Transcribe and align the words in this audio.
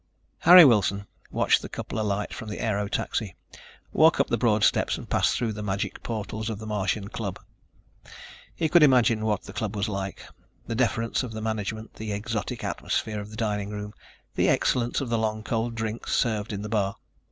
Harry 0.39 0.65
Wilson 0.65 1.05
watched 1.29 1.61
the 1.61 1.69
couple 1.69 1.99
alight 1.99 2.33
from 2.33 2.49
the 2.49 2.59
aero 2.59 2.87
taxi, 2.87 3.35
walk 3.93 4.19
up 4.19 4.29
the 4.29 4.37
broad 4.39 4.63
steps 4.63 4.97
and 4.97 5.11
pass 5.11 5.35
through 5.35 5.53
the 5.53 5.61
magic 5.61 6.01
portals 6.01 6.49
of 6.49 6.57
the 6.57 6.65
Martian 6.65 7.07
Club. 7.07 7.39
He 8.55 8.67
could 8.67 8.81
imagine 8.81 9.23
what 9.27 9.43
the 9.43 9.53
club 9.53 9.75
was 9.75 9.87
like, 9.87 10.25
the 10.65 10.73
deference 10.73 11.21
of 11.21 11.33
the 11.33 11.41
management, 11.41 11.93
the 11.93 12.13
exotic 12.13 12.63
atmosphere 12.63 13.19
of 13.19 13.29
the 13.29 13.37
dining 13.37 13.69
room, 13.69 13.93
the 14.33 14.49
excellence 14.49 15.01
of 15.01 15.09
the 15.09 15.19
long, 15.19 15.43
cold 15.43 15.75
drinks 15.75 16.15
served 16.15 16.51
at 16.51 16.63
the 16.63 16.69
bar. 16.69 16.95